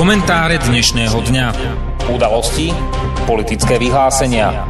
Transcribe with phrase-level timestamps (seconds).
[0.00, 1.46] Komentáre dnešného dňa.
[2.08, 2.72] Udalosti,
[3.28, 4.64] politické vyhlásenia.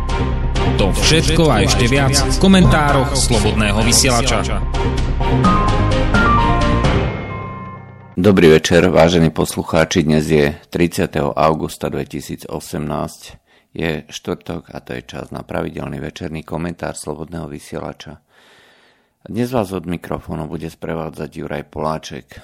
[0.74, 4.58] To všetko a ešte viac v komentároch Slobodného vysielača.
[8.18, 10.02] Dobrý večer, vážení poslucháči.
[10.02, 11.22] Dnes je 30.
[11.22, 12.50] augusta 2018.
[13.70, 18.18] Je štvrtok a to je čas na pravidelný večerný komentár Slobodného vysielača.
[19.22, 22.42] Dnes vás od mikrofónu bude sprevádzať Juraj Poláček.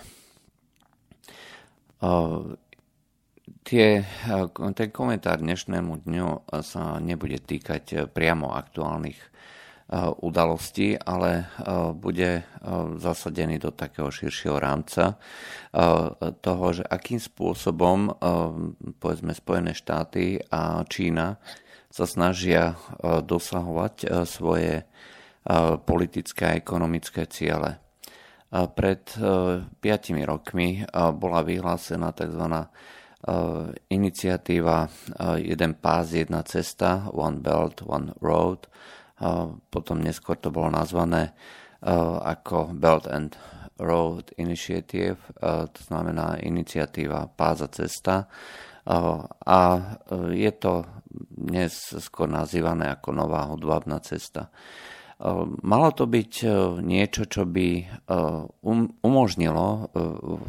[3.67, 4.07] Tie,
[4.79, 9.19] ten komentár dnešnému dňu sa nebude týkať priamo aktuálnych
[10.23, 11.51] udalostí, ale
[11.99, 12.47] bude
[13.03, 15.19] zasadený do takého širšieho rámca
[16.47, 18.15] toho, že akým spôsobom
[19.03, 21.35] povedzme Spojené štáty a Čína
[21.91, 24.87] sa snažia dosahovať svoje
[25.83, 27.83] politické a ekonomické ciele.
[28.55, 29.83] Pred 5
[30.23, 30.87] rokmi
[31.19, 32.96] bola vyhlásená tzv Eh,
[33.89, 38.71] iniciatíva eh, Jeden pás, jedna cesta, One Belt, One Road.
[39.21, 41.35] Eh, potom neskôr to bolo nazvané
[42.27, 43.37] ako Belt and
[43.79, 48.27] Road Initiative, to znamená iniciatíva Páza cesta.
[49.45, 49.59] A
[50.33, 50.89] je to
[51.31, 54.49] dnes skôr nazývané ako Nová hodvábna cesta.
[55.17, 56.49] Ehm, malo to byť e,
[56.85, 57.85] niečo, čo by e,
[58.61, 59.89] um, umožnilo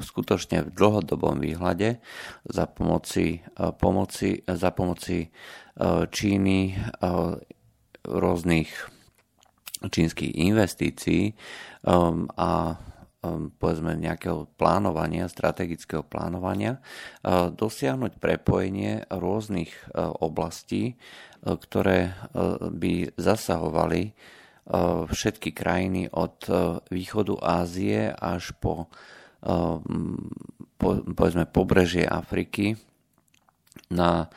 [0.03, 2.03] skutočne v dlhodobom výhľade
[2.43, 3.39] za pomoci,
[3.79, 5.31] pomoci, za pomoci
[6.09, 6.73] Číny
[8.01, 8.71] rôznych
[9.77, 11.37] čínskych investícií
[12.33, 12.51] a
[13.61, 16.81] povedzme nejakého plánovania, strategického plánovania,
[17.53, 19.69] dosiahnuť prepojenie rôznych
[20.17, 20.97] oblastí,
[21.45, 22.17] ktoré
[22.73, 24.36] by zasahovali Eh,
[25.07, 26.55] všetky krajiny od eh,
[26.91, 28.91] východu Ázie až po,
[29.43, 29.75] eh,
[30.77, 32.75] po povedzme pobrežie Afriky
[33.87, 34.27] na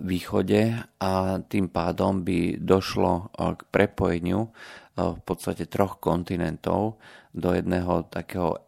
[0.00, 4.48] východe a tým pádom by došlo k prepojeniu
[4.96, 6.96] v podstate troch kontinentov
[7.36, 8.64] do jedného takého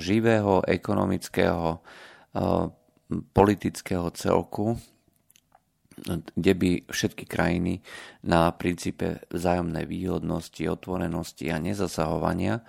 [0.00, 1.84] živého ekonomického
[3.36, 4.80] politického celku,
[6.34, 7.84] kde by všetky krajiny
[8.24, 12.64] na princípe vzájomnej výhodnosti, otvorenosti a nezasahovania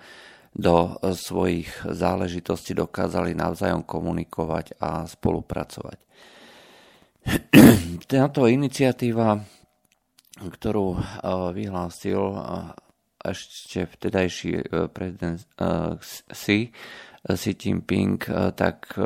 [0.54, 5.98] do svojich záležitostí dokázali navzájom komunikovať a spolupracovať.
[8.06, 9.42] Táto iniciatíva,
[10.38, 11.02] ktorú eh,
[11.56, 12.40] vyhlásil eh,
[13.24, 15.42] ešte vtedajší eh, prezident
[16.30, 16.70] Xi,
[17.24, 18.20] Xi Jinping,
[18.52, 19.00] tak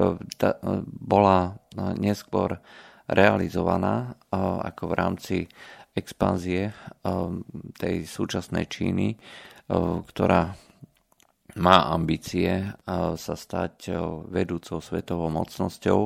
[1.06, 1.54] bola
[1.94, 2.58] neskôr
[3.08, 5.36] realizovaná ako v rámci
[5.96, 6.70] expanzie
[7.74, 9.16] tej súčasnej Číny,
[10.06, 10.54] ktorá
[11.58, 12.70] má ambície
[13.16, 13.90] sa stať
[14.30, 16.00] vedúcou svetovou mocnosťou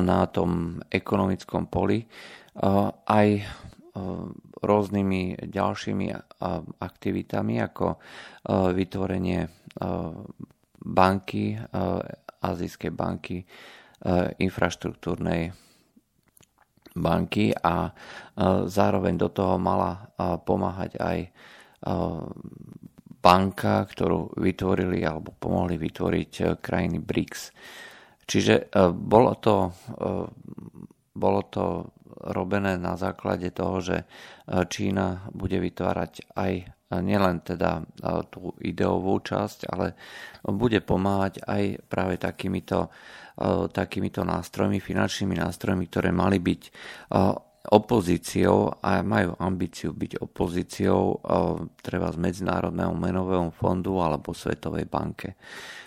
[0.00, 2.06] na tom ekonomickom poli
[3.04, 3.28] aj
[4.60, 6.06] rôznymi ďalšími
[6.80, 7.86] aktivitami ako
[8.72, 9.40] vytvorenie
[10.80, 11.60] banky,
[12.40, 13.44] azijskej banky
[14.40, 15.69] infraštruktúrnej
[16.96, 17.94] banky a
[18.66, 20.10] zároveň do toho mala
[20.42, 21.18] pomáhať aj
[23.20, 27.42] banka, ktorú vytvorili alebo pomohli vytvoriť e, krajiny BRICS.
[28.24, 29.70] Čiže e, bolo to, e,
[31.14, 31.64] bolo to
[32.20, 33.96] robené na základe toho, že
[34.44, 36.52] Čína bude vytvárať aj
[37.00, 37.80] nielen teda
[38.28, 39.96] tú ideovú časť, ale
[40.44, 42.92] bude pomáhať aj práve takýmito
[43.72, 46.62] takýmito nástrojmi, finančnými nástrojmi, ktoré mali byť
[47.60, 51.20] opozíciou a majú ambíciu byť opozíciou
[51.84, 55.36] treba z Medzinárodného menového fondu alebo Svetovej banke.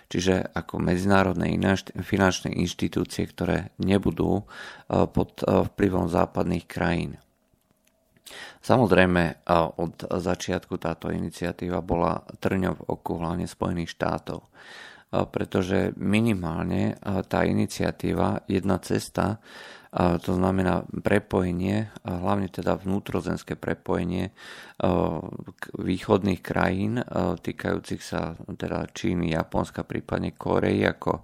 [0.06, 1.58] Čiže ako medzinárodné
[2.06, 4.46] finančné inštitúcie, ktoré nebudú
[4.86, 7.18] pod vplyvom západných krajín.
[8.62, 9.50] Samozrejme,
[9.82, 14.46] od začiatku táto iniciatíva bola trňov oku hlavne Spojených štátov
[15.30, 16.98] pretože minimálne
[17.30, 19.38] tá iniciatíva Jedna cesta,
[19.94, 24.34] to znamená prepojenie, hlavne teda vnútrozenské prepojenie
[25.78, 26.98] východných krajín
[27.38, 31.22] týkajúcich sa teda Číny, Japonska, prípadne Korei ako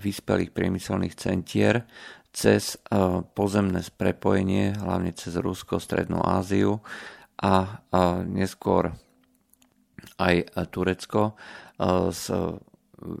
[0.00, 1.84] vyspelých priemyselných centier
[2.32, 2.80] cez
[3.36, 6.80] pozemné prepojenie, hlavne cez Rusko, Strednú Áziu
[7.44, 7.84] a
[8.24, 8.88] neskôr
[10.16, 11.36] aj Turecko
[12.10, 12.32] s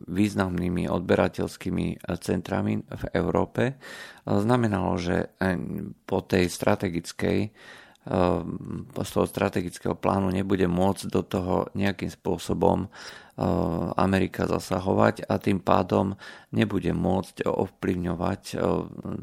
[0.08, 3.76] významnými odberateľskými centrami v Európe.
[4.24, 5.36] Znamenalo, že
[6.06, 7.38] po tej strategickej
[8.94, 12.92] z toho strategického plánu nebude môcť do toho nejakým spôsobom
[13.96, 16.12] Amerika zasahovať a tým pádom
[16.52, 18.60] nebude môcť ovplyvňovať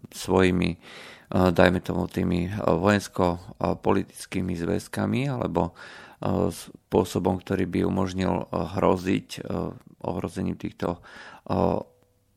[0.10, 0.82] svojimi,
[1.30, 5.78] dajme tomu, tými vojensko-politickými zväzkami alebo
[6.54, 9.42] spôsobom, ktorý by umožnil hroziť
[10.06, 11.02] ohrozením týchto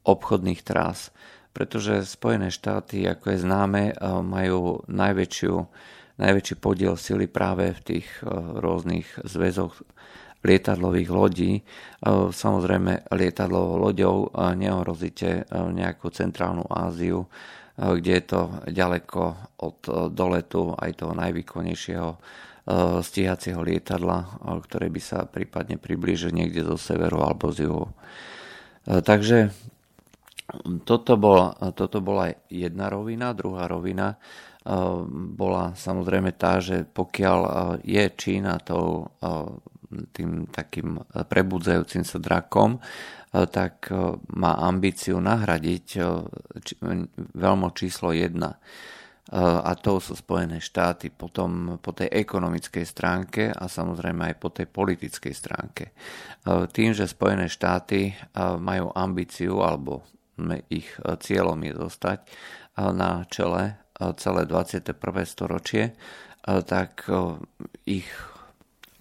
[0.04, 1.12] obchodných trás.
[1.52, 3.82] Pretože Spojené štáty, ako je známe,
[4.24, 5.54] majú najväčšiu,
[6.16, 8.08] najväčší podiel sily práve v tých
[8.58, 9.84] rôznych zväzoch
[10.44, 11.52] lietadlových lodí.
[11.58, 11.62] E,
[12.30, 17.26] samozrejme, lietadlovou loďou e, neohrozíte e, nejakú centrálnu Áziu,
[17.74, 18.40] kde je to
[18.70, 19.34] ďaleko
[19.66, 19.78] od
[20.14, 22.10] doletu aj toho najvýkonnejšieho
[23.04, 27.92] stíhacieho lietadla, ktoré by sa prípadne priblížil niekde zo severu alebo z juhu.
[28.84, 29.52] Takže
[30.88, 33.36] toto bola, toto bola jedna rovina.
[33.36, 34.16] Druhá rovina
[35.36, 37.40] bola samozrejme tá, že pokiaľ
[37.84, 39.12] je Čína tou
[40.16, 42.80] tým takým prebudzajúcim sa drakom,
[43.30, 43.92] tak
[44.34, 46.02] má ambíciu nahradiť e,
[47.34, 48.38] veľmo číslo 1
[49.32, 54.68] a to sú Spojené štáty potom po tej ekonomickej stránke a samozrejme aj po tej
[54.68, 55.96] politickej stránke.
[56.44, 58.12] Tým, že Spojené štáty
[58.60, 60.04] majú ambíciu alebo
[60.68, 62.18] ich cieľom je zostať
[62.76, 63.80] na čele
[64.20, 64.92] celé 21.
[65.24, 65.96] storočie,
[66.44, 67.08] tak
[67.88, 68.10] ich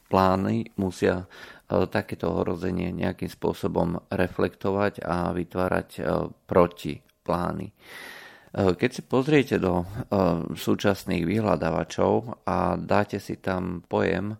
[0.07, 1.25] plány musia
[1.67, 6.01] takéto ohrozenie nejakým spôsobom reflektovať a vytvárať e,
[6.45, 7.73] protiplány.
[8.53, 9.81] E, keď si pozriete do
[10.53, 14.37] súčasných vyhľadávačov a dáte si tam pojem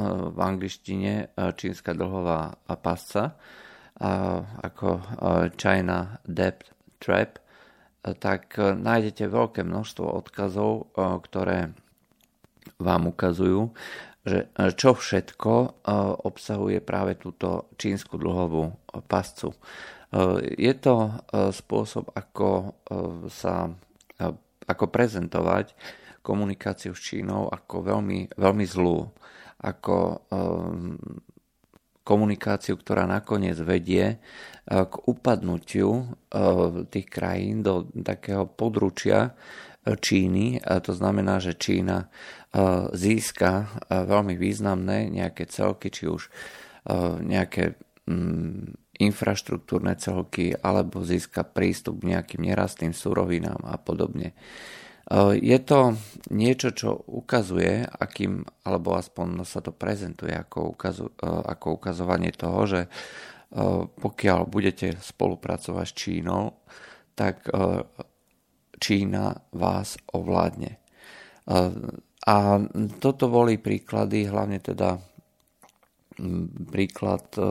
[0.00, 3.36] v angličtine čínska dlhová pasca
[4.64, 4.88] ako
[5.60, 6.72] China Debt
[7.04, 7.36] Trap,
[8.16, 11.76] tak nájdete veľké množstvo odkazov, ktoré
[12.80, 13.76] vám ukazujú,
[14.24, 15.84] že čo všetko
[16.24, 18.72] obsahuje práve túto čínsku dlhovú
[19.04, 19.52] pascu.
[20.10, 20.18] E,
[20.58, 20.94] je to
[21.54, 22.74] spôsob, ako
[23.30, 23.70] sa
[24.66, 25.74] ako prezentovať
[26.20, 29.08] komunikáciu s Čínou ako veľmi, veľmi zlú,
[29.60, 29.96] ako
[32.04, 34.20] komunikáciu, ktorá nakoniec vedie
[34.66, 36.12] k upadnutiu
[36.90, 39.32] tých krajín do takého područia
[39.84, 40.60] Číny.
[40.60, 42.12] To znamená, že Čína
[42.92, 46.28] získa veľmi významné nejaké celky, či už
[47.24, 47.80] nejaké
[48.10, 54.36] mm, infraštruktúrne celky alebo získa prístup k nejakým nerastným surovinám a podobne.
[55.34, 55.98] Je to
[56.30, 62.80] niečo, čo ukazuje, akým, alebo aspoň sa to prezentuje ako, ukazu, ako ukazovanie toho, že
[63.98, 66.62] pokiaľ budete spolupracovať s Čínou,
[67.18, 67.42] tak
[68.78, 70.78] Čína vás ovládne.
[72.30, 72.36] A
[73.02, 75.00] toto boli príklady, hlavne teda
[76.70, 77.48] príklad e, e,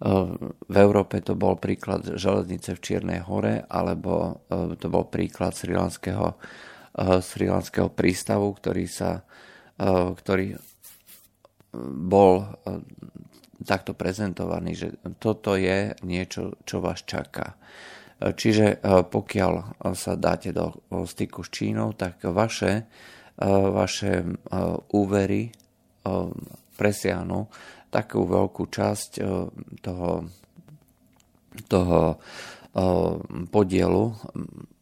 [0.00, 6.40] v Európe to bol príklad železnice v Čiernej hore, alebo e, to bol príklad srilanského,
[7.20, 9.22] srilanského prístavu, ktorý sa
[9.80, 10.60] ktorý
[12.04, 12.52] bol
[13.64, 17.56] takto prezentovaný, že toto je niečo, čo vás čaká.
[18.20, 22.84] Čiže pokiaľ sa dáte do styku s Čínou, tak vaše
[23.48, 24.24] vaše
[24.92, 25.48] úvery
[26.76, 27.48] presiahnu
[27.90, 29.10] takú veľkú časť
[29.82, 30.10] toho,
[31.66, 32.00] toho
[33.50, 34.04] podielu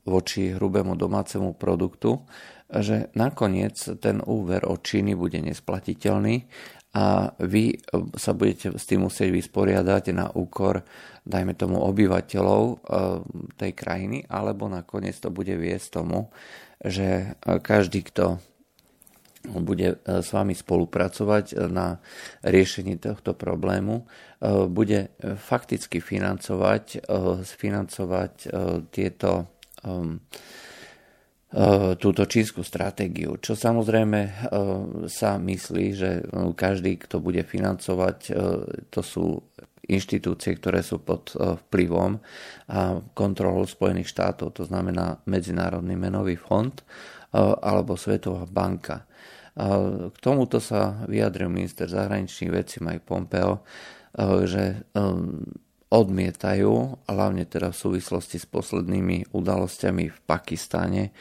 [0.05, 2.21] voči hrubému domácemu produktu,
[2.69, 6.45] že nakoniec ten úver od Číny bude nesplatiteľný
[6.93, 7.81] a vy
[8.17, 10.85] sa budete s tým musieť vysporiadať na úkor,
[11.25, 12.63] dajme tomu, obyvateľov
[13.57, 16.29] tej krajiny, alebo nakoniec to bude viesť tomu,
[16.81, 18.41] že každý, kto
[19.57, 21.97] bude e, s vami spolupracovať na
[22.45, 24.05] riešení tohto problému, e,
[24.69, 28.33] bude fakticky financovať, e, financovať
[28.93, 29.31] tieto
[31.97, 33.39] túto čínsku stratégiu.
[33.39, 34.21] Čo samozrejme
[35.09, 36.11] sa myslí, že
[36.53, 38.19] každý, kto bude financovať,
[38.91, 39.39] to sú
[39.87, 42.21] inštitúcie, ktoré sú pod vplyvom
[42.69, 46.75] a kontrolou Spojených štátov, to znamená Medzinárodný menový fond
[47.63, 49.09] alebo Svetová banka.
[49.59, 53.67] K tomuto sa vyjadril minister zahraničných vecí Mike Pompeo,
[54.47, 55.43] že um,
[55.89, 61.17] odmietajú, hlavne teda v súvislosti s poslednými udalosťami v Pakistane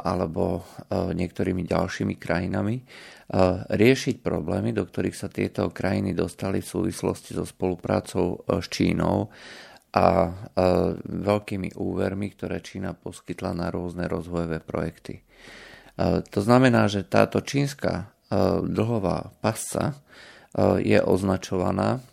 [0.00, 2.84] alebo niektorými ďalšími krajinami,
[3.68, 9.28] riešiť problémy, do ktorých sa tieto krajiny dostali v súvislosti so spoluprácou s Čínou
[9.96, 10.32] a
[11.04, 15.20] veľkými úvermi, ktoré Čína poskytla na rôzne rozvojové projekty.
[16.04, 18.12] To znamená, že táto čínska
[18.62, 19.96] dlhová pasca
[20.80, 22.04] je označovaná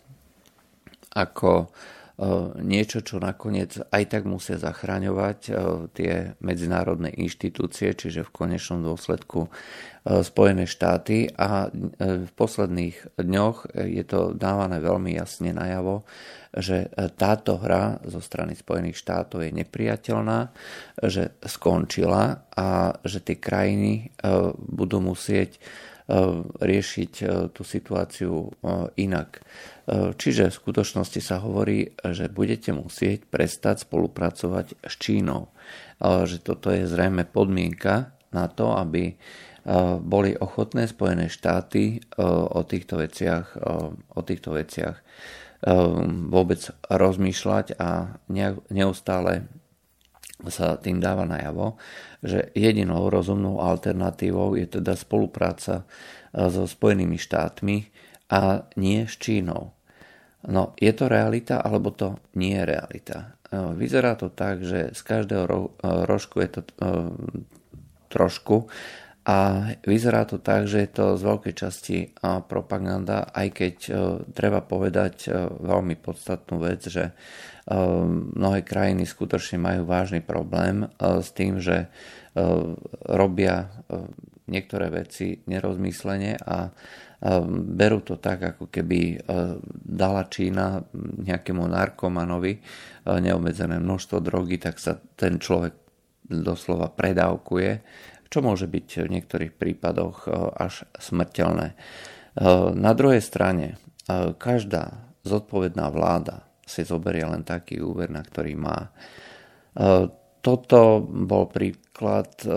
[1.12, 1.68] ako
[2.62, 5.39] niečo, čo nakoniec aj tak musia zachraňovať
[5.98, 9.50] tie medzinárodné inštitúcie, čiže v konečnom dôsledku
[10.05, 11.34] Spojené štáty.
[11.34, 16.05] A v posledných dňoch je to dávané veľmi jasne najavo,
[16.53, 20.53] že táto hra zo strany Spojených štátov je nepriateľná,
[21.01, 24.13] že skončila a že tie krajiny
[24.53, 25.58] budú musieť
[26.60, 27.13] riešiť
[27.55, 28.51] tú situáciu
[29.00, 29.39] inak.
[30.19, 35.51] Čiže v skutočnosti sa hovorí, že budete musieť prestať spolupracovať s Čínou.
[36.03, 39.15] Že toto je zrejme podmienka na to, aby
[40.03, 43.55] boli ochotné Spojené štáty o týchto veciach,
[44.12, 45.00] o týchto veciach
[46.27, 46.60] vôbec
[46.91, 48.19] rozmýšľať a
[48.67, 49.48] neustále
[50.52, 51.78] sa tým dáva najavo,
[52.24, 55.88] že jedinou rozumnou alternatívou je teda spolupráca
[56.34, 57.94] so Spojenými štátmi,
[58.34, 59.78] a nie s Čínou.
[60.50, 63.18] No, je to realita, alebo to nie je realita?
[63.48, 66.72] E, vyzerá to tak, že z každého ro- e, rožku je to e,
[68.12, 68.68] trošku
[69.24, 71.98] a vyzerá to tak, že je to z veľkej časti
[72.52, 73.76] propaganda, aj keď
[74.36, 75.32] treba povedať
[75.64, 77.16] veľmi podstatnú vec, že
[77.70, 81.88] mnohé krajiny skutočne majú vážny problém s tým, že
[83.08, 83.72] robia
[84.51, 86.67] niektoré veci nerozmyslene a
[87.48, 89.15] berú to tak, ako keby
[89.88, 90.84] dala Čína
[91.24, 92.60] nejakému narkomanovi
[93.08, 95.72] neobmedzené množstvo drogy, tak sa ten človek
[96.27, 97.72] doslova predávkuje,
[98.27, 100.27] čo môže byť v niektorých prípadoch
[100.60, 101.79] až smrteľné.
[102.75, 103.79] Na druhej strane,
[104.36, 106.43] každá zodpovedná vláda
[106.74, 108.89] si zoberie len taký úver, na ktorý má.
[110.44, 112.51] Toto bol príklad e,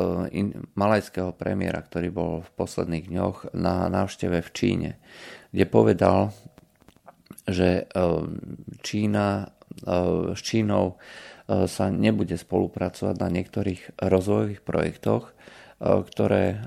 [0.74, 4.90] malajského premiéra, ktorý bol v posledných dňoch na návšteve v Číne,
[5.54, 6.34] kde povedal,
[7.46, 8.04] že e,
[8.82, 10.98] Čína, e, s Čínou
[11.46, 15.30] sa nebude spolupracovať na niektorých rozvojových projektoch,
[15.78, 16.66] ktoré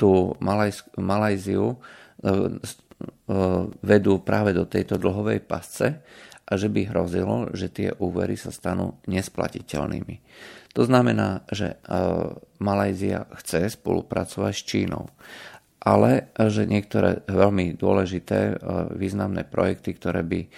[0.00, 0.32] tú
[0.96, 1.76] Malajziu
[3.78, 6.02] vedú práve do tejto dlhovej pasce
[6.48, 10.16] a že by hrozilo, že tie úvery sa stanú nesplatiteľnými.
[10.72, 11.96] To znamená, že e,
[12.64, 15.04] Malajzia chce spolupracovať s Čínou,
[15.84, 18.54] ale že niektoré veľmi dôležité e,
[18.96, 20.48] významné projekty, ktoré by e,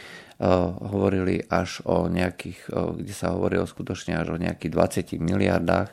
[0.87, 4.71] hovorili až o nejakých, kde sa hovorí o skutočne až o nejakých
[5.19, 5.91] 20 miliardách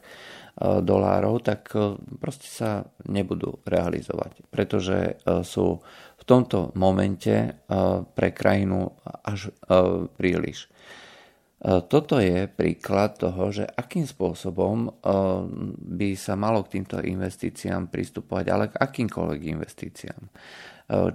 [0.58, 1.70] dolárov, tak
[2.18, 5.86] proste sa nebudú realizovať, pretože sú
[6.28, 7.54] tomto momente eh,
[8.04, 8.92] pre krajinu
[9.24, 10.68] až eh, príliš.
[10.68, 14.92] Eh, toto je príklad toho, že akým spôsobom
[15.88, 20.24] by sa malo k týmto investíciám pristupovať, ale k akýmkoľvek investíciám.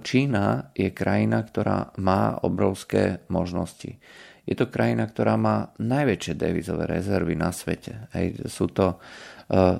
[0.05, 3.97] Čína je krajina, ktorá má obrovské možnosti.
[4.45, 8.05] Je to krajina, ktorá má najväčšie devizové rezervy na svete.
[8.13, 9.01] Hej, sú to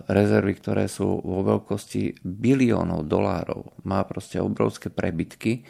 [0.07, 3.71] rezervy, ktoré sú vo veľkosti biliónov dolárov.
[3.87, 5.61] Má proste obrovské prebytky, e,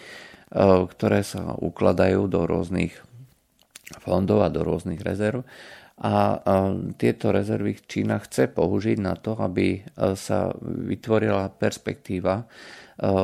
[0.89, 2.93] ktoré sa ukladajú do rôznych
[4.01, 5.45] fondov a do rôznych rezerv.
[5.93, 6.41] A
[6.97, 9.81] tieto rezervy Čína chce použiť na to, aby e,
[10.17, 12.49] sa vytvorila perspektíva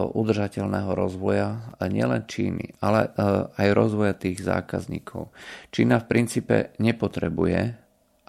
[0.10, 3.14] udržateľného rozvoja nielen Číny, ale
[3.54, 5.30] aj rozvoja tých zákazníkov.
[5.70, 7.78] Čína v princípe nepotrebuje,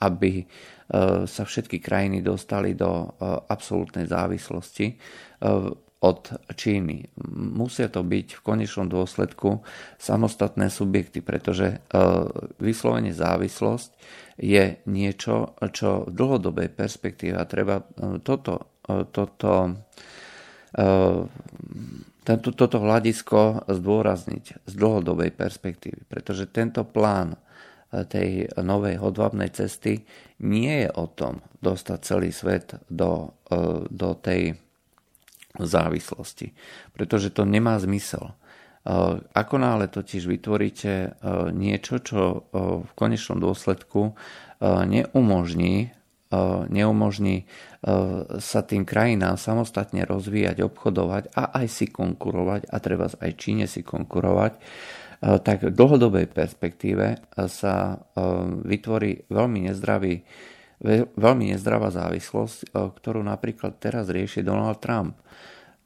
[0.05, 0.80] aby E,
[1.27, 3.07] sa všetky krajiny dostali do e,
[3.47, 4.95] absolútnej závislosti e,
[6.01, 6.21] od
[6.57, 7.13] Číny.
[7.37, 9.61] Musia to byť v konečnom dôsledku
[10.01, 11.85] samostatné subjekty, pretože
[12.57, 13.91] vyslovene závislosť
[14.41, 17.85] je niečo, čo v dlhodobej perspektíve a treba
[18.25, 18.81] toto,
[19.13, 19.77] toto,
[22.33, 27.37] toto hľadisko zdôrazniť z dlhodobej perspektívy, pretože tento plán
[27.91, 30.07] tej novej hodvabnej cesty
[30.41, 34.55] nie je o tom dostať celý svet do, e, do tej
[35.59, 36.55] závislosti.
[36.95, 38.31] Pretože to nemá zmysel.
[38.31, 38.35] E,
[39.35, 41.09] ako náhle totiž vytvoríte e,
[41.51, 42.47] niečo, čo
[42.87, 44.15] v konečnom dôsledku
[44.61, 45.89] neumožní,
[46.69, 47.49] neumožní
[48.37, 53.81] sa tým krajinám samostatne rozvíjať, obchodovať a aj si konkurovať a treba aj Číne si
[53.81, 54.61] konkurovať,
[55.21, 58.25] tak v dlhodobej perspektíve eh, sa eh,
[58.65, 60.25] vytvorí veľmi nezdravý
[61.13, 65.13] veľmi nezdravá závislosť, ktorú napríklad teraz rieši Donald Trump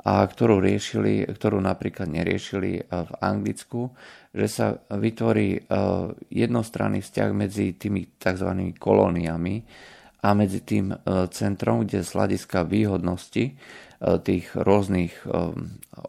[0.06, 3.90] a ktorú, riešili, ktorú napríklad neriešili v Anglicku,
[4.30, 5.66] že sa vytvorí
[6.30, 8.70] jednostranný vzťah medzi tými tzv.
[8.78, 9.66] kolóniami
[10.22, 10.94] a medzi tým
[11.34, 13.44] centrom, kde z hľadiska výhodnosti
[13.98, 15.26] tých rôznych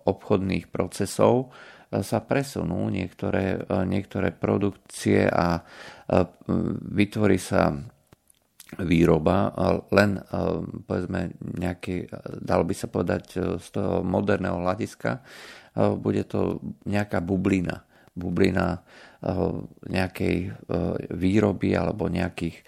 [0.05, 1.50] obchodných procesov
[1.92, 5.62] sa presunú niektoré, niektoré produkcie a
[6.92, 7.75] vytvorí sa
[8.82, 9.54] výroba,
[9.94, 10.20] len
[10.89, 12.10] povedzme nejaký,
[12.42, 13.24] dalo by sa povedať
[13.62, 15.22] z toho moderného hľadiska,
[16.01, 17.86] bude to nejaká bublina.
[18.15, 18.82] Bublina
[19.86, 20.56] nejakej
[21.13, 22.63] výroby alebo nejakých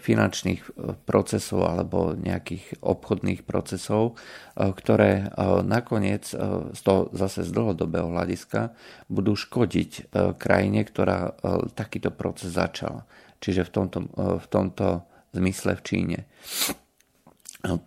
[0.00, 0.72] finančných
[1.04, 4.16] procesov alebo nejakých obchodných procesov,
[4.56, 5.28] ktoré
[5.64, 6.32] nakoniec
[6.72, 8.72] z toho zase z dlhodobého hľadiska
[9.12, 11.36] budú škodiť krajine, ktorá
[11.76, 13.04] takýto proces začala
[13.40, 14.86] čiže v tomto, v tomto
[15.32, 16.18] zmysle v Číne.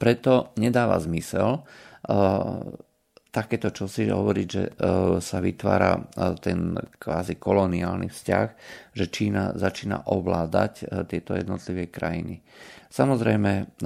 [0.02, 1.62] Preto nedáva zmysel
[3.34, 4.64] takéto čosi hovoriť, že
[5.18, 5.98] sa vytvára
[6.38, 8.48] ten kvázi koloniálny vzťah,
[8.94, 12.46] že Čína začína ovládať tieto jednotlivé krajiny.
[12.94, 13.82] Samozrejme,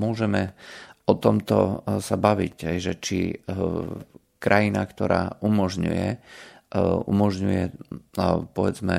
[0.00, 0.56] môžeme
[1.04, 3.36] o tomto sa baviť, aj, že či
[4.40, 6.08] krajina, ktorá umožňuje,
[7.04, 7.62] umožňuje
[8.56, 8.96] povedzme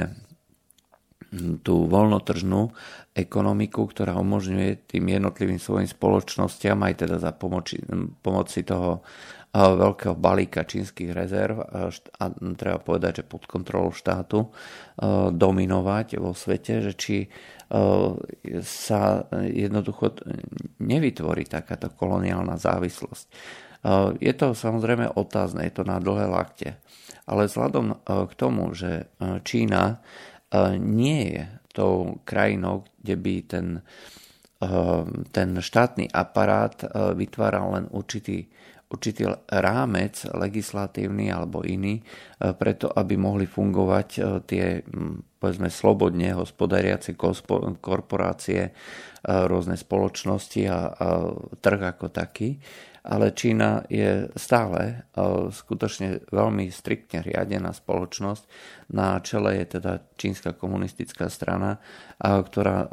[1.63, 2.75] tú voľnotržnú
[3.15, 7.79] ekonomiku, ktorá umožňuje tým jednotlivým svojim spoločnostiam aj teda za pomoci,
[8.19, 9.01] pomoci toho
[9.51, 12.24] veľkého balíka čínskych rezerv a
[12.55, 14.48] treba povedať, že pod kontrolou štátu
[15.36, 17.27] dominovať vo svete, že či
[18.63, 20.24] sa jednoducho
[20.79, 23.25] nevytvorí takáto koloniálna závislosť.
[24.24, 26.79] Je to samozrejme otázne, je to na dlhé lakte.
[27.27, 29.12] Ale vzhľadom k tomu, že
[29.43, 30.00] Čína
[30.79, 33.67] nie je tou krajinou, kde by ten,
[35.31, 36.75] ten štátny aparát
[37.15, 38.51] vytváral len určitý,
[38.91, 42.03] určitý rámec legislatívny alebo iný,
[42.38, 44.10] preto aby mohli fungovať
[44.45, 44.83] tie
[45.39, 47.15] povedzme slobodne hospodariace
[47.79, 48.75] korporácie,
[49.24, 51.07] rôzne spoločnosti a, a
[51.57, 52.60] trh ako taký
[53.01, 54.93] ale Čína je stále e,
[55.50, 58.43] skutočne veľmi striktne riadená spoločnosť.
[58.93, 61.81] Na čele je teda čínska komunistická strana,
[62.21, 62.89] ktorá e,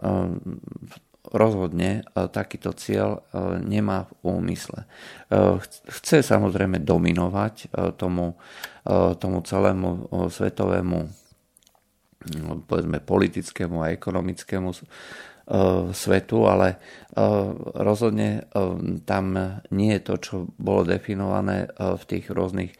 [1.33, 3.25] rozhodne e, takýto cieľ
[3.61, 4.89] nemá v úmysle.
[5.89, 7.69] Chce samozrejme dominovať
[8.01, 8.41] tomu,
[9.21, 10.99] tomu celému svetovému
[12.67, 14.75] povedzme politickému a ekonomickému
[15.93, 17.23] svetu, ale eh,
[17.81, 18.45] rozhodne eh,
[19.09, 19.25] tam
[19.73, 22.73] nie je to, čo bolo definované v tých rôznych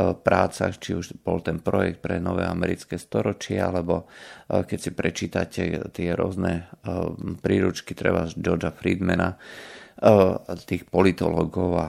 [0.00, 4.06] prácach, či už bol ten projekt pre nové americké storočie, alebo
[4.46, 6.70] keď si prečítate tie rôzne
[7.42, 9.34] príručky treba z Georgia Friedmana,
[10.64, 11.88] tých politologov a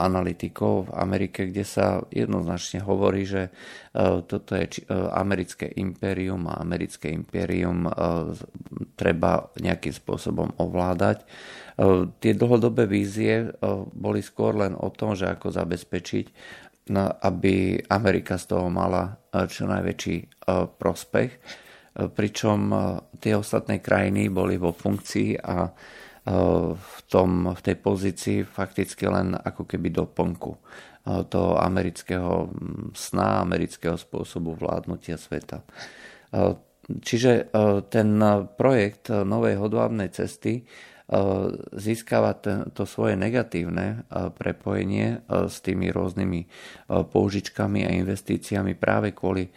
[0.00, 3.52] analytikov v Amerike, kde sa jednoznačne hovorí, že
[4.24, 4.80] toto je
[5.12, 7.84] americké impérium a americké impérium
[8.96, 11.28] treba nejakým spôsobom ovládať.
[12.24, 13.52] Tie dlhodobé vízie
[13.92, 16.26] boli skôr len o tom, že ako zabezpečiť,
[17.20, 20.48] aby Amerika z toho mala čo najväčší
[20.80, 21.30] prospech,
[22.16, 22.58] pričom
[23.20, 25.68] tie ostatné krajiny boli vo funkcii a
[26.24, 30.52] v, tom, v tej pozícii fakticky len ako keby doplnku
[31.32, 32.52] toho amerického
[32.92, 35.64] sna, amerického spôsobu vládnutia sveta.
[36.90, 37.48] Čiže
[37.88, 38.08] ten
[38.60, 40.68] projekt novej hodvábnej cesty
[41.74, 42.38] získava
[42.70, 44.06] to svoje negatívne
[44.38, 46.40] prepojenie s tými rôznymi
[46.86, 49.50] použičkami a investíciami práve kvôli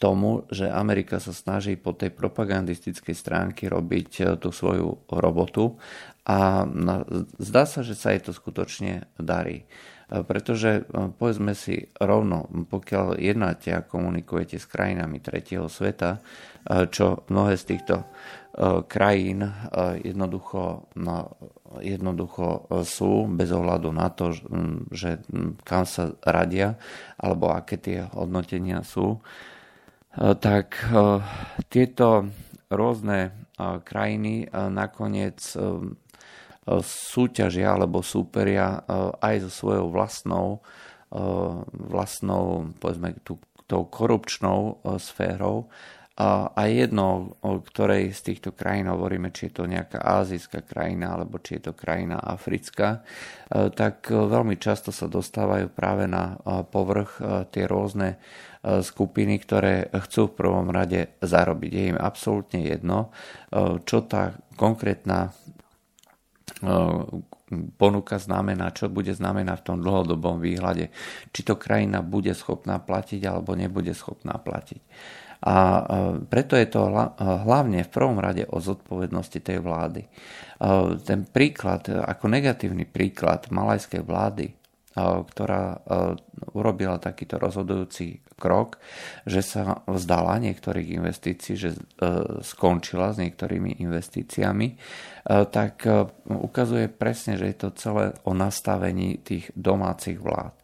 [0.00, 5.76] tomu, že Amerika sa snaží po tej propagandistickej stránke robiť tú svoju robotu
[6.24, 6.64] a
[7.36, 9.68] zdá sa, že sa jej to skutočne darí.
[10.06, 10.86] Pretože
[11.18, 16.22] povedzme si rovno, pokiaľ jednáte a komunikujete s krajinami tretieho sveta,
[16.94, 18.06] čo mnohé z týchto
[18.45, 18.45] E,
[18.88, 19.52] krajín e,
[20.00, 21.36] jednoducho, no,
[21.84, 24.32] jednoducho sú bez ohľadu na to,
[24.88, 25.20] že
[25.60, 26.80] kam sa radia
[27.20, 29.20] alebo aké tie hodnotenia sú,
[30.16, 30.80] tak
[31.68, 32.32] tieto
[32.72, 33.36] rôzne
[33.84, 35.36] krajiny nakoniec
[36.80, 38.80] súťažia alebo súperia
[39.20, 40.64] aj so svojou vlastnou
[41.70, 43.38] vlastnou, povedzme, tú,
[43.68, 45.70] tou korupčnou sférou
[46.16, 51.36] a jedno, o ktorej z týchto krajín hovoríme, či je to nejaká azijská krajina alebo
[51.36, 53.04] či je to krajina africká,
[53.52, 57.20] e, tak e, veľmi často sa dostávajú práve na e, povrch
[57.52, 58.16] tie rôzne
[58.66, 61.70] skupiny, ktoré chcú v prvom rade zarobiť.
[61.70, 63.14] Je im absolútne jedno,
[63.86, 65.30] čo tá konkrétna
[67.78, 70.90] ponuka znamená, čo bude znamenať v tom dlhodobom výhľade.
[71.30, 74.82] Či to krajina bude schopná platiť alebo nebude schopná platiť.
[75.46, 75.56] A
[76.26, 76.90] preto je to
[77.22, 80.02] hlavne v prvom rade o zodpovednosti tej vlády.
[81.06, 84.50] Ten príklad, ako negatívny príklad malajskej vlády,
[84.98, 85.76] ktorá
[86.56, 88.80] urobila takýto rozhodujúci krok,
[89.28, 91.76] že sa vzdala niektorých investícií, že
[92.42, 94.66] skončila s niektorými investíciami,
[95.28, 95.86] tak
[96.26, 100.56] ukazuje presne, že je to celé o nastavení tých domácich vlád.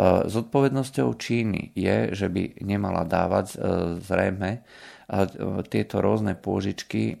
[0.00, 3.60] Zodpovednosťou Číny je, že by nemala dávať
[4.00, 4.64] zrejme
[5.68, 7.20] tieto rôzne pôžičky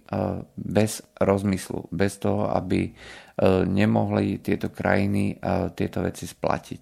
[0.56, 2.96] bez rozmyslu, bez toho, aby
[3.32, 6.80] E, nemohli tieto krajiny e, tieto veci splatiť.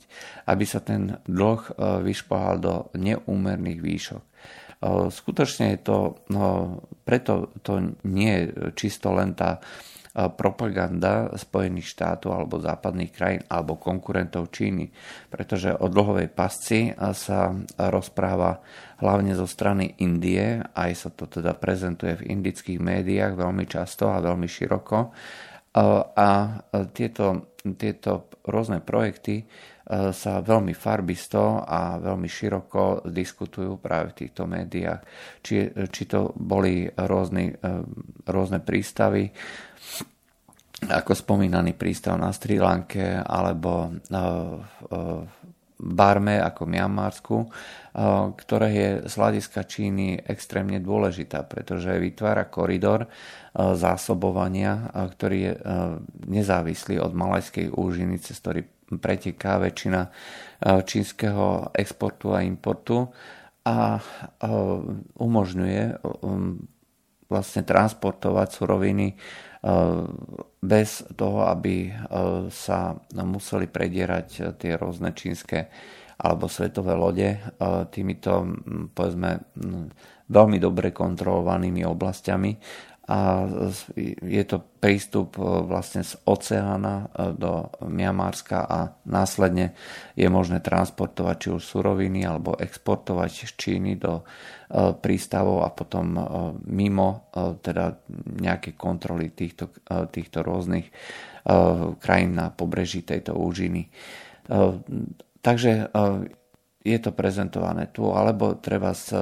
[0.50, 1.72] Aby sa ten dlh e,
[2.02, 4.22] vyšplhal do neúmerných výšok.
[5.12, 9.60] Skutočne je to, no, preto to nie je čisto len tá
[10.10, 14.90] propaganda Spojených štátov alebo západných krajín alebo konkurentov Číny,
[15.30, 18.58] pretože o dlhovej pasci sa rozpráva
[18.98, 24.18] hlavne zo strany Indie, aj sa to teda prezentuje v indických médiách veľmi často a
[24.18, 24.98] veľmi široko
[26.18, 26.28] a
[26.90, 29.46] tieto, tieto rôzne projekty
[29.90, 35.02] sa veľmi farbisto a veľmi široko diskutujú práve v týchto médiách.
[35.42, 37.50] Či, či to boli rôzny,
[38.26, 39.30] rôzne prístavy,
[40.88, 45.28] ako spomínaný prístav na Sri Lanke alebo v
[45.80, 47.36] Barme ako Mianmarsku,
[48.36, 53.08] ktoré je z hľadiska Číny extrémne dôležitá, pretože vytvára koridor
[53.56, 55.52] zásobovania, ktorý je
[56.28, 58.60] nezávislý od malajskej úžiny, cez ktorý
[59.00, 60.12] preteká väčšina
[60.84, 63.08] čínskeho exportu a importu
[63.64, 64.00] a
[65.16, 65.82] umožňuje
[66.24, 66.60] um,
[67.30, 69.14] vlastne transportovať suroviny
[70.60, 71.92] bez toho, aby
[72.48, 75.68] sa museli predierať tie rôzne čínske
[76.20, 77.28] alebo svetové lode
[77.92, 78.44] týmito
[78.92, 79.30] povedzme
[80.30, 82.50] veľmi dobre kontrolovanými oblastiami
[83.10, 83.42] a
[84.22, 89.74] je to prístup e, vlastne z oceána e, do Miamárska a následne
[90.14, 94.24] je možné transportovať či už suroviny alebo exportovať z Číny do e,
[94.94, 96.14] prístavov a potom
[96.70, 97.98] mimo teda
[98.38, 99.74] nejaké kontroly týchto,
[100.14, 100.86] týchto rôznych
[101.98, 103.88] krajín na pobreží tejto úžiny.
[105.40, 105.88] Takže
[106.90, 109.14] je to prezentované tu, alebo treba z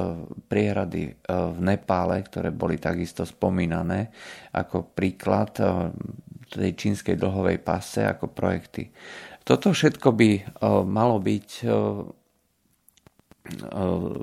[0.48, 4.08] priehrady e, v Nepále, ktoré boli takisto spomínané
[4.56, 5.64] ako príklad e,
[6.48, 8.88] tej čínskej dlhovej pase ako projekty.
[9.44, 10.42] Toto všetko by e,
[10.84, 11.48] malo byť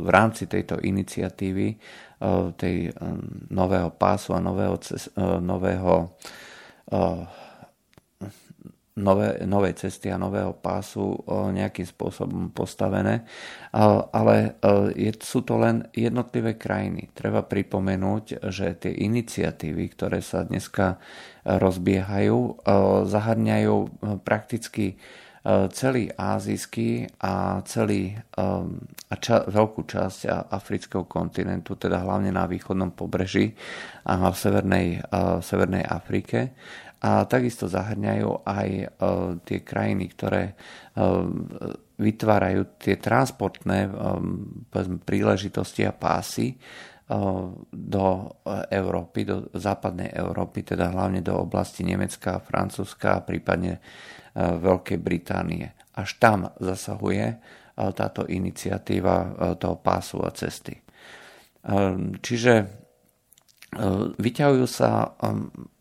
[0.05, 1.81] v rámci tejto iniciatívy
[2.61, 2.93] tej
[3.49, 4.77] nového pásu a nového,
[5.41, 6.13] nového
[8.95, 13.27] nové, nové cesty a nového pásu nejakým spôsobom postavené,
[14.15, 14.55] ale
[14.95, 17.11] je, sú to len jednotlivé krajiny.
[17.11, 20.95] Treba pripomenúť, že tie iniciatívy, ktoré sa dneska
[21.43, 22.63] rozbiehajú,
[23.05, 23.75] zahrňajú
[24.23, 24.95] prakticky
[25.69, 28.17] celý azijský a celý
[29.05, 33.53] a ča, veľkú časť afrického kontinentu, teda hlavne na východnom pobreží
[34.09, 34.87] a v severnej,
[35.45, 36.57] severnej Afrike
[37.01, 38.85] a takisto zahrňajú aj e,
[39.43, 40.53] tie krajiny, ktoré e,
[41.99, 43.89] vytvárajú tie transportné e,
[45.03, 46.55] príležitosti a pásy
[47.69, 48.05] do
[48.73, 53.77] Európy, do západnej Európy, teda hlavne do oblasti Nemecka, Francúzska a prípadne
[54.33, 55.69] Veľkej Británie.
[55.93, 57.37] Až tam zasahuje
[57.93, 60.81] táto iniciatíva toho pásu a cesty.
[62.25, 62.53] Čiže
[64.17, 65.13] vyťahujú sa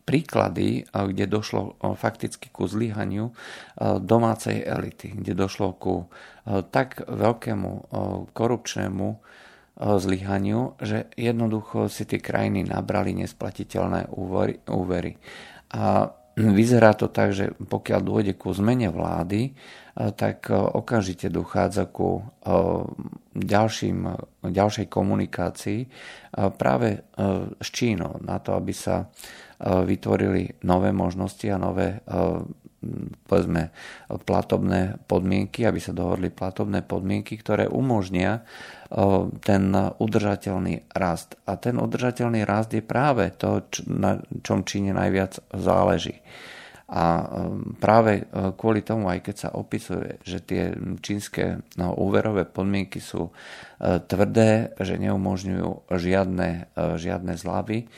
[0.04, 3.32] príklady, kde došlo fakticky ku zlyhaniu
[3.80, 6.12] domácej elity, kde došlo ku
[6.44, 7.70] tak veľkému
[8.36, 9.08] korupčnému
[9.74, 14.12] zlyhaniu, že jednoducho si tie krajiny nabrali nesplatiteľné
[14.70, 15.12] úvery.
[15.74, 19.56] A vyzerá to tak, že pokiaľ dôjde ku zmene vlády,
[19.94, 22.22] tak okamžite dochádza ku
[23.34, 23.98] ďalším,
[24.42, 25.80] ďalšej komunikácii
[26.58, 27.06] práve
[27.58, 29.06] s Čínou na to, aby sa
[29.64, 32.05] vytvorili nové možnosti a nové
[33.24, 33.72] povedzme,
[34.29, 38.44] platobné podmienky, aby sa dohodli platobné podmienky, ktoré umožnia
[39.40, 39.64] ten
[39.96, 41.40] udržateľný rast.
[41.48, 46.20] A ten udržateľný rast je práve to, na čom Číne najviac záleží.
[46.94, 47.26] A
[47.83, 48.22] práve
[48.54, 53.35] kvôli tomu, aj keď sa opisuje, že tie čínske no, úverové podmienky sú
[53.83, 57.90] tvrdé, že neumožňujú žiadne, žiadne zľavy,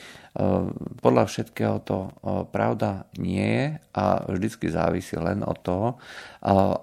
[1.01, 2.09] podľa všetkého to
[2.49, 5.87] pravda nie je a vždycky závisí len od toho,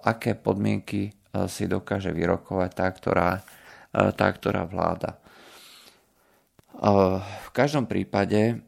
[0.07, 1.14] aké podmienky
[1.50, 3.31] si dokáže vyrokovať tá, ktorá,
[3.90, 5.18] tá, ktorá vláda.
[7.42, 8.62] V každom prípade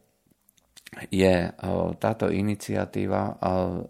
[1.13, 1.53] je
[2.01, 3.37] táto iniciatíva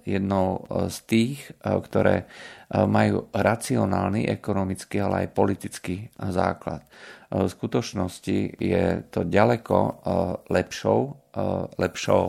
[0.02, 2.26] jednou z tých, ktoré
[2.74, 6.82] majú racionálny, ekonomický, ale aj politický základ.
[7.30, 9.78] V skutočnosti je to ďaleko
[10.50, 11.00] lepšou,
[11.78, 12.24] lepšou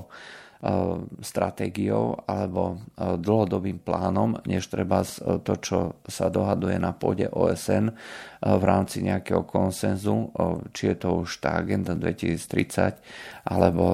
[1.22, 5.06] stratégiou alebo e, dlhodobým plánom, než treba
[5.46, 7.94] to, čo sa dohaduje na pôde OSN e,
[8.42, 10.34] v rámci nejakého konsenzu,
[10.74, 13.86] či je to už tá agenda 2030 alebo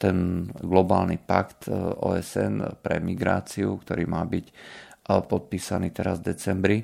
[0.00, 1.68] ten globálny pakt
[2.00, 4.46] OSN pre migráciu, ktorý má byť
[5.04, 6.78] podpísaný teraz v decembri,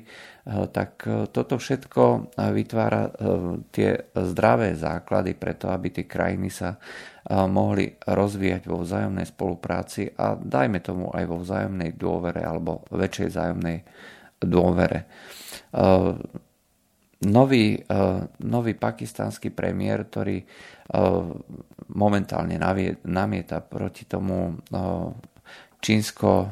[0.45, 3.13] tak toto všetko vytvára
[3.69, 6.81] tie zdravé základy preto, aby tie krajiny sa
[7.29, 13.77] mohli rozvíjať vo vzájomnej spolupráci a dajme tomu aj vo vzájomnej dôvere alebo väčšej vzájomnej
[14.41, 14.99] dôvere.
[17.21, 17.77] Nový,
[18.41, 20.41] nový pakistánsky premiér, ktorý
[21.93, 22.57] momentálne
[23.05, 24.57] namieta proti tomu
[25.81, 26.47] čínsko,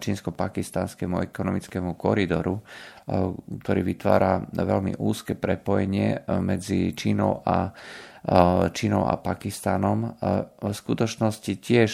[0.00, 2.64] čínsko-pakistánskému ekonomickému koridoru,
[3.46, 7.70] ktorý vytvára veľmi úzke prepojenie medzi Čínou a
[8.72, 10.16] Čínou a Pakistanom
[10.60, 11.90] v skutočnosti tiež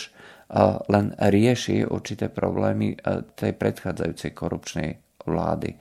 [0.87, 2.95] len rieši určité problémy
[3.35, 4.91] tej predchádzajúcej korupčnej
[5.27, 5.75] vlády.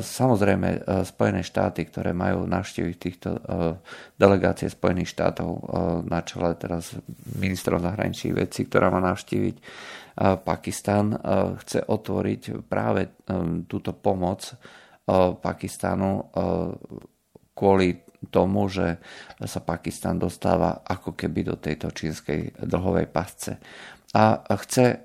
[0.00, 3.36] Samozrejme, Spojené štáty, ktoré majú navštíviť týchto
[4.16, 5.48] delegácie Spojených štátov
[6.08, 6.96] na čele teraz
[7.36, 9.56] ministrov zahraničných vecí, ktorá má navštíviť
[10.18, 11.16] Pakistan,
[11.56, 13.24] chce otvoriť práve
[13.64, 14.52] túto pomoc
[15.40, 16.28] Pakistanu
[17.56, 17.88] kvôli
[18.30, 19.02] tomu, že
[19.42, 23.58] sa Pakistan dostáva ako keby do tejto čínskej dlhovej pasce.
[24.12, 24.96] A chce e,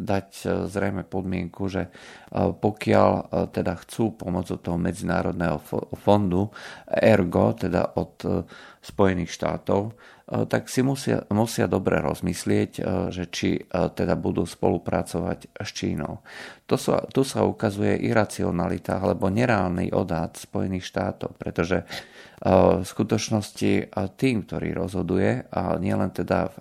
[0.00, 1.90] dať e, zrejme podmienku, že e,
[2.56, 3.10] pokiaľ
[3.52, 5.60] teda chcú pomoc od toho medzinárodného
[6.00, 6.48] fondu,
[6.88, 8.48] ergo teda od
[8.80, 9.92] Spojených štátov,
[10.24, 12.70] tak si musia, musia dobre rozmyslieť,
[13.12, 16.24] že či teda budú spolupracovať s Čínou.
[16.64, 21.84] To sa, tu sa ukazuje iracionalita alebo nereálny odhad Spojených štátov, pretože
[22.44, 25.44] v skutočnosti tým, ktorý rozhoduje,
[25.80, 26.56] nielen teda v,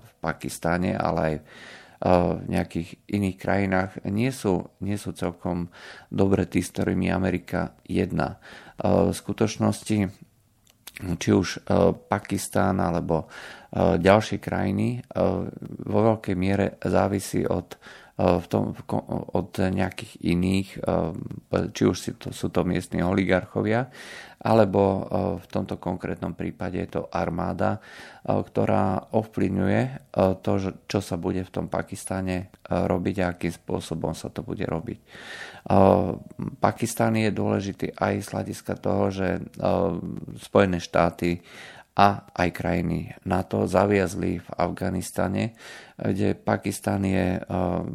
[0.00, 1.36] v Pakistáne, ale aj
[2.04, 5.72] v nejakých iných krajinách, nie sú, nie sú celkom
[6.12, 8.36] dobre tí, s ktorými Amerika jedná.
[8.76, 10.12] V skutočnosti
[10.94, 11.66] či už
[12.06, 13.26] Pakistán alebo
[13.74, 15.02] ďalšie krajiny
[15.82, 17.74] vo veľkej miere závisí od
[18.14, 18.78] v tom,
[19.34, 20.68] od nejakých iných,
[21.74, 21.96] či už
[22.30, 23.90] sú to miestni oligarchovia,
[24.44, 25.00] alebo e,
[25.40, 29.92] v tomto konkrétnom prípade je to armáda, e, ktorá ovplyvňuje e,
[30.44, 30.52] to,
[30.84, 35.00] čo sa bude v tom Pakistane robiť a akým spôsobom sa to bude robiť.
[36.60, 39.40] Pakistan je dôležitý aj z hľadiska toho, že
[40.44, 41.40] Spojené štáty
[41.94, 45.54] a aj krajiny NATO zaviazli v Afganistane,
[45.94, 47.38] kde Pakistan je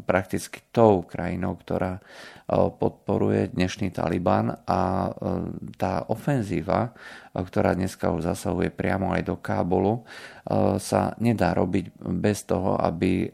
[0.08, 2.00] prakticky tou krajinou, ktorá
[2.80, 5.12] podporuje dnešný Taliban a
[5.76, 6.96] tá ofenzíva,
[7.36, 10.08] ktorá dneska už zasahuje priamo aj do Kábulu,
[10.80, 13.28] sa nedá robiť bez toho, aby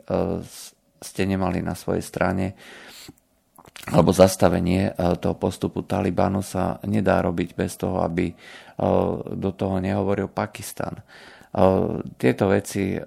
[0.98, 2.58] ste nemali na svojej strane
[3.86, 8.34] alebo zastavenie toho postupu Talibanu sa nedá robiť bez toho, aby
[9.36, 11.00] do toho nehovoril Pakistan.
[12.20, 13.00] Tieto veci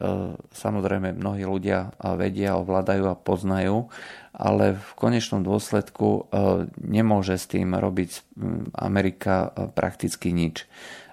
[0.49, 3.93] samozrejme mnohí ľudia vedia, ovládajú a poznajú,
[4.33, 6.33] ale v konečnom dôsledku
[6.81, 8.25] nemôže s tým robiť
[8.73, 10.65] Amerika prakticky nič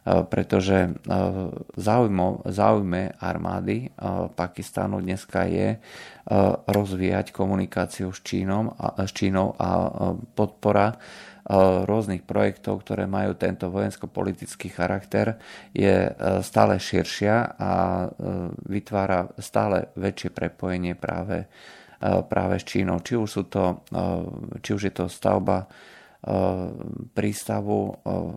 [0.06, 0.94] pretože
[2.46, 3.90] záujme armády
[4.38, 5.82] Pakistánu dneska je
[6.70, 8.70] rozvíjať komunikáciu s Čínom
[9.02, 9.70] s Čínou a
[10.38, 10.94] podpora
[11.86, 15.38] rôznych projektov, ktoré majú tento vojensko-politický charakter,
[15.78, 18.08] je e, stále širšia a e,
[18.66, 21.46] vytvára stále väčšie prepojenie práve,
[22.06, 22.98] práve s Čínou.
[23.02, 23.88] Či už, sú to,
[24.62, 25.64] či už je to stavba
[27.16, 27.80] prístavu,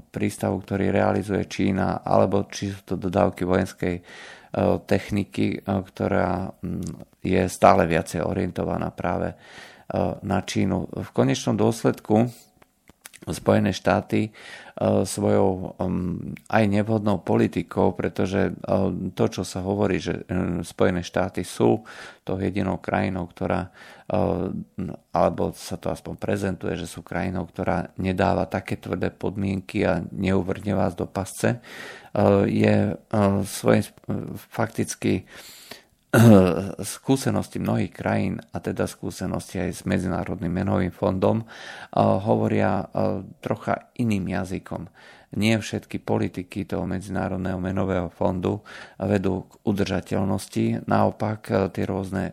[0.09, 3.95] prístavu, ktorý realizuje Čína, alebo či sú to dodávky vojenskej
[4.87, 6.55] techniky, ktorá
[7.21, 9.35] je stále viacej orientovaná práve
[10.23, 10.89] na Čínu.
[10.89, 12.29] V konečnom dôsledku
[13.27, 14.31] Spojené štáty
[15.03, 15.75] svojou
[16.47, 18.55] aj nevhodnou politikou, pretože
[19.19, 20.23] to, čo sa hovorí, že
[20.63, 21.83] Spojené štáty sú
[22.23, 23.75] tou jedinou krajinou, ktorá,
[25.11, 30.79] alebo sa to aspoň prezentuje, že sú krajinou, ktorá nedáva také tvrdé podmienky a neuvrne
[30.79, 31.59] vás do pasce,
[32.47, 32.95] je
[33.45, 33.83] svojím
[34.39, 35.27] fakticky
[36.97, 41.45] skúsenosti mnohých krajín, a teda skúsenosti aj s Medzinárodným menovým fondom,
[41.99, 42.89] hovoria
[43.45, 44.89] trocha iným jazykom
[45.37, 48.65] nie všetky politiky toho Medzinárodného menového fondu
[48.97, 50.89] vedú k udržateľnosti.
[50.89, 52.25] Naopak e, tie rôzne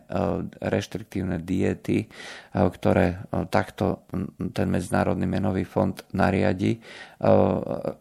[0.64, 2.08] reštriktívne diety, e,
[2.56, 4.08] ktoré takto
[4.56, 6.80] ten Medzinárodný menový fond nariadi,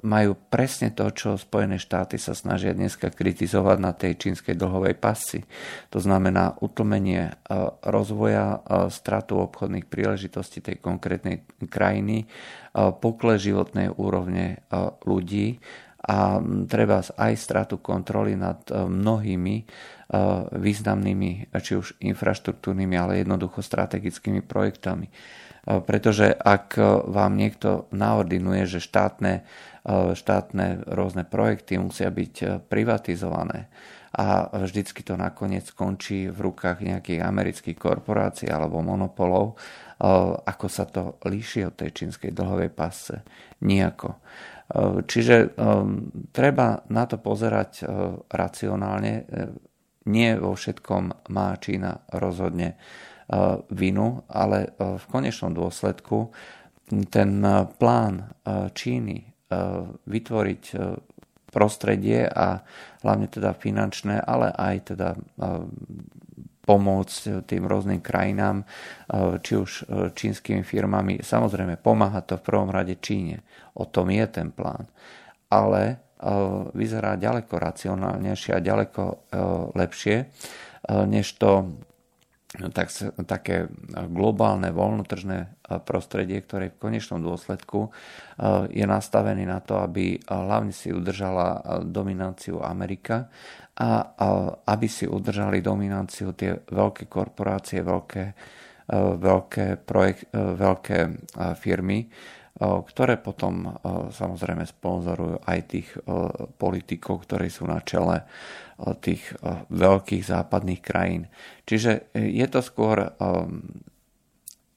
[0.04, 5.48] majú presne to, čo Spojené štáty sa snažia dneska kritizovať na tej čínskej dlhovej pasci.
[5.96, 7.32] To znamená utlmenie
[7.80, 8.60] rozvoja,
[8.92, 12.28] stratu obchodných príležitostí tej konkrétnej krajiny,
[12.76, 14.68] pokles životnej úrovne
[15.08, 15.64] ľudí
[16.06, 19.56] a treba aj stratu kontroly nad mnohými
[20.54, 25.10] významnými, či už infraštruktúrnymi, ale jednoducho strategickými projektami.
[25.66, 26.78] Pretože ak
[27.10, 29.42] vám niekto naordinuje, že štátne,
[30.14, 33.66] štátne rôzne projekty musia byť privatizované,
[34.16, 39.60] a vždycky to nakoniec skončí v rukách nejakých amerických korporácií alebo monopolov,
[40.44, 43.28] ako sa to líši od tej čínskej dlhovej pasce.
[43.68, 44.16] Nijako.
[45.04, 45.60] Čiže
[46.32, 47.84] treba na to pozerať
[48.32, 49.14] racionálne.
[50.08, 52.80] Nie vo všetkom má Čína rozhodne
[53.68, 56.32] vinu, ale v konečnom dôsledku
[57.12, 57.44] ten
[57.82, 58.32] plán
[58.72, 59.28] Číny
[60.08, 60.64] vytvoriť
[61.56, 62.60] prostredie a
[63.00, 65.16] hlavne teda finančné, ale aj teda
[66.66, 68.68] pomôcť tým rôznym krajinám,
[69.40, 69.72] či už
[70.12, 71.24] čínskymi firmami.
[71.24, 73.46] Samozrejme, pomáha to v prvom rade Číne.
[73.80, 74.90] O tom je ten plán.
[75.48, 76.02] Ale
[76.74, 79.30] vyzerá ďaleko racionálnejšie a ďaleko
[79.78, 80.26] lepšie,
[81.06, 81.70] než to
[82.72, 82.92] tak,
[83.28, 83.68] také
[84.10, 85.52] globálne voľnotržné
[85.84, 87.90] prostredie, ktoré v konečnom dôsledku
[88.70, 93.28] je nastavené na to, aby hlavne si udržala dominanciu Amerika
[93.76, 94.16] a
[94.72, 98.24] aby si udržali dominanciu tie veľké korporácie, veľké,
[99.20, 101.00] veľké, projekt, veľké
[101.60, 102.08] firmy,
[102.60, 103.76] ktoré potom
[104.16, 105.92] samozrejme sponzorujú aj tých
[106.56, 108.24] politikov, ktorí sú na čele
[109.04, 109.36] tých
[109.72, 111.28] veľkých západných krajín.
[111.68, 113.12] Čiže je to skôr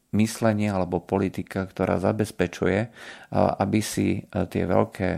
[0.09, 2.91] myslenie alebo politika, ktorá zabezpečuje,
[3.35, 5.09] aby si tie veľké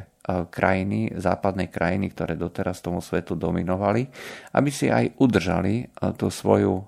[0.52, 4.04] krajiny, západné krajiny, ktoré doteraz tomu svetu dominovali,
[4.52, 5.88] aby si aj udržali
[6.20, 6.84] tú svoju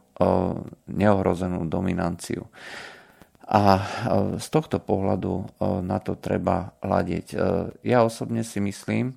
[0.93, 2.45] neohrozenú dominanciu.
[3.53, 3.85] A e,
[4.41, 5.45] z tohto pohľadu e,
[5.85, 7.27] na to treba hľadiť.
[7.33, 7.37] E,
[7.85, 9.13] ja osobne si myslím,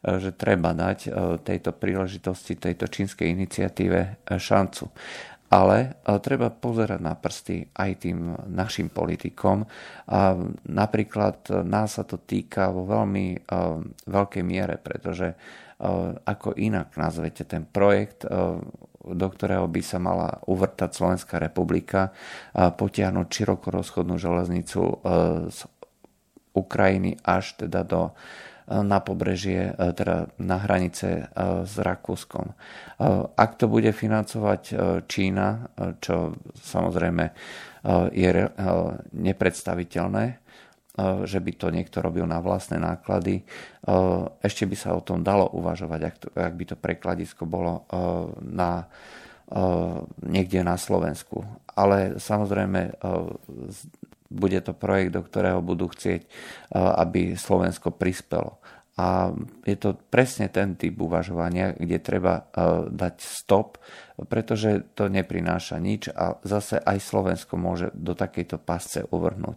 [0.00, 1.12] že treba dať
[1.44, 4.88] tejto príležitosti, tejto čínskej iniciatíve šancu.
[5.52, 9.68] Ale treba pozerať na prsty aj tým našim politikom.
[10.08, 13.44] A napríklad nás sa to týka vo veľmi
[14.08, 15.36] veľkej miere, pretože
[16.24, 18.24] ako inak nazvete ten projekt
[19.00, 22.12] do ktorého by sa mala uvrtať Slovenská republika
[22.52, 24.94] a potiahnuť široko rozchodnú železnicu e,
[25.48, 25.60] z
[26.52, 28.12] Ukrajiny až teda do e,
[28.84, 31.32] na pobrežie, e, teda na hranice
[31.64, 32.52] s Rakúskom.
[33.34, 34.62] Ak to bude financovať
[35.08, 35.72] Čína,
[36.04, 37.24] čo samozrejme
[38.12, 38.30] je
[39.16, 40.39] nepredstaviteľné,
[41.24, 43.44] že by to niekto robil na vlastné náklady.
[44.42, 47.86] Ešte by sa o tom dalo uvažovať, ak, to, ak by to prekladisko bolo
[48.42, 48.88] na,
[50.24, 51.46] niekde na Slovensku.
[51.74, 52.98] Ale samozrejme
[54.30, 56.22] bude to projekt, do ktorého budú chcieť,
[56.74, 58.62] aby Slovensko prispelo.
[58.98, 59.30] A
[59.64, 62.50] je to presne ten typ uvažovania, kde treba
[62.90, 63.80] dať stop
[64.28, 69.56] pretože to neprináša nič a zase aj Slovensko môže do takejto pasce uvrhnúť.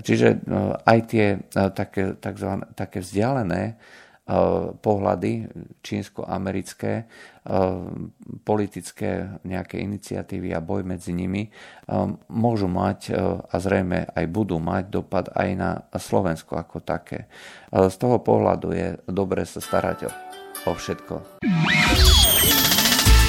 [0.00, 0.36] Čiže e,
[0.80, 1.38] aj tie e,
[1.74, 3.74] také, takzvané, také vzdialené e,
[4.78, 5.50] pohľady
[5.82, 7.10] čínsko-americké,
[8.46, 11.50] politické nejaké iniciatívy a boj medzi nimi
[12.30, 13.10] môžu mať
[13.50, 17.26] a zrejme aj budú mať dopad aj na Slovensko ako také.
[17.72, 20.12] Z toho pohľadu je dobre sa starať
[20.68, 21.40] o všetko.